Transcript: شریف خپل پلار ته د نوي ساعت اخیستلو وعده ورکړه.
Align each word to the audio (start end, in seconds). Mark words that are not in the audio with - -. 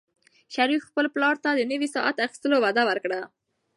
شریف 0.55 0.81
خپل 0.89 1.05
پلار 1.15 1.35
ته 1.43 1.49
د 1.53 1.61
نوي 1.71 1.87
ساعت 1.95 2.15
اخیستلو 2.25 2.57
وعده 2.63 2.83
ورکړه. 2.89 3.21